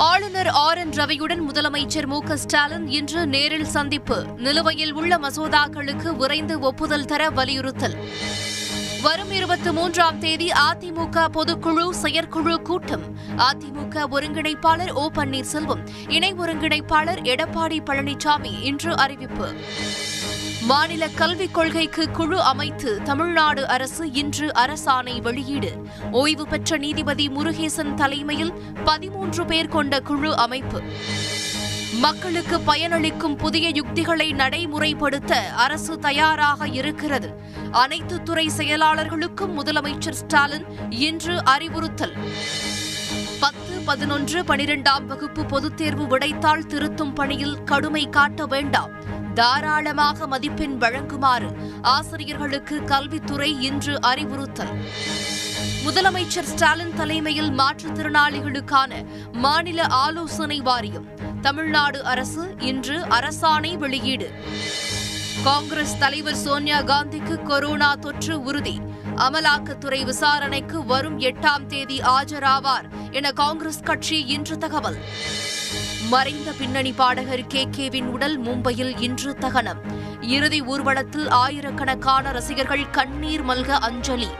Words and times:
ஆளுநர் 0.00 0.48
R 0.48 0.78
N 0.78 0.90
ரவியுடன் 0.90 1.40
முதலமைச்சர் 1.48 2.06
மு 2.06 2.20
ஸ்டாலின் 2.34 2.88
இன்று 2.88 3.26
நேரில் 3.26 3.64
சந்திப்பு. 3.64 4.26
நிலுவையில் 4.36 4.92
உள்ள 4.92 5.16
மசோதாக்களுக்கு 5.16 6.16
விரைந்து 6.16 6.58
ஒப்புதல் 6.58 7.04
தர 7.04 7.30
வலியுறுத்தல். 7.30 7.96
வரும் 9.02 9.30
இருபத்தி 9.30 9.70
மூன்றாம் 9.70 10.18
தேதி 10.18 10.48
அதிமுக 10.48 11.26
பொதுக்குழு 11.34 11.90
செயற்குழு 11.90 12.62
கூட்டம். 12.62 13.02
அதிமுக 13.36 14.04
ஒருங்கிணைப்பாளர் 14.10 14.90
ஓ 14.90 15.10
பன்னீர்செல்வம் 15.14 15.86
இணை 16.08 16.34
ஒருங்கிணைப்பாளர் 16.34 17.22
எடப்பாடி 17.22 17.78
பழனிசாமி 17.86 18.62
இன்று 18.62 18.96
அறிவிப்பு. 18.96 19.52
மாநில 20.62 21.08
கல்விக் 21.08 21.54
கொள்கைக்கு 21.54 22.10
குழு 22.10 22.42
அமைத்து 22.42 23.02
தமிழ்நாடு 23.02 23.68
அரசு 23.68 24.12
இன்று 24.12 24.52
அரசாணை 24.52 25.20
வெளியீடு. 25.20 25.72
ஓய்வு 26.12 26.48
பெற்ற 26.48 26.76
நீதிபதி 26.76 27.28
முருகேசன் 27.28 27.94
தலைமையில் 27.94 28.52
பதிமூன்று 28.84 29.44
பேர் 29.44 29.68
கொண்ட 29.68 30.00
குழு 30.00 30.36
அமைப்பு. 30.36 30.82
மக்களுக்கு 31.98 32.58
பயனளிக்கும் 32.58 33.36
புதிய 33.36 33.68
யுக்திகளை 33.68 34.32
நடைமுறைப்படுத்த 34.32 35.30
அரசு 35.56 35.98
தயாராக 35.98 36.68
இருக்கிறது. 36.68 37.40
அனைத்து 37.70 38.22
துறை 38.22 38.50
செயலாளர்களுக்கும் 38.56 39.58
முதலமைச்சர் 39.58 40.10
ஸ்டாலின் 40.10 40.64
இன்று 40.90 41.44
அறிவுறுத்தல். 41.44 42.16
பத்து 43.40 43.80
பதினொன்று 43.84 44.42
பனிரெண்டாம் 44.42 45.04
வகுப்பு 45.04 45.44
பொதுத் 45.44 45.76
தேர்வு 45.76 46.18
விடைத்தாள் 46.18 46.66
திருத்தும் 46.66 47.14
பணியில் 47.14 47.62
கடுமை 47.64 48.08
காட்ட 48.08 48.46
வேண்டாம். 48.46 48.99
தாராளமாக 49.40 50.26
மதிப்பெண் 50.26 50.82
வழங்குமாறு 50.82 51.54
ஆசிரியர்களுக்கு 51.82 52.84
கல்வித்துறை 52.84 53.62
இன்று 53.62 54.00
அறிவுறுத்தல். 54.00 54.72
முதலமைச்சர் 55.84 56.42
ஸ்டாலின் 56.42 56.94
தலைமையில் 56.94 57.50
மாற்றுத்திறனாளிகளுக்கான 57.50 59.06
மாநில 59.32 59.86
ஆலோசனை 59.86 60.60
வாரியம் 60.60 61.08
தமிழ்நாடு 61.40 62.04
அரசு 62.04 62.54
இன்று 62.58 62.98
அரசாணை 62.98 63.76
வெளியீடு. 63.76 64.30
காங்கிரஸ் 65.44 65.98
தலைவர் 65.98 66.36
சோனியா 66.36 66.80
காந்திக்கு 66.80 67.42
கொரோனா 67.42 67.94
தொற்று 67.94 68.42
உறுதி. 68.42 68.80
அமலாக்கத்துறை 69.16 70.04
விசாரணைக்கு 70.04 70.84
வரும் 70.84 71.20
எட்டாம் 71.20 71.66
தேதி 71.66 71.98
ஆஜராவார் 71.98 72.84
என 73.10 73.32
காங்கிரஸ் 73.32 73.80
கட்சி 73.80 74.24
இன்று 74.24 74.58
தகவல். 74.58 74.98
மறைந்த 76.10 76.52
பின்னணி 76.52 76.92
பாடகர் 76.92 77.46
கே 77.46 77.68
கேவின் 77.76 78.06
உடல் 78.06 78.42
மும்பையில் 78.42 79.00
இன்று 79.00 79.34
தகனம். 79.34 79.80
இறுதி 80.20 80.62
ஊர்வலத்தில் 80.62 81.28
ஆயிரக்கணக்கான 81.28 82.32
ரசிகர்கள் 82.32 82.90
கண்ணீர் 82.90 83.46
மல்க 83.46 83.68
அஞ்சலி. 83.68 84.30